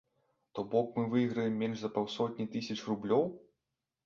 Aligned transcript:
То 0.53 0.63
бок 0.71 0.95
мы 0.99 1.03
выйграем 1.11 1.59
менш 1.65 1.83
за 1.83 1.93
паўсотні 1.99 2.49
тысяч 2.57 2.79
рублёў?! 2.89 3.23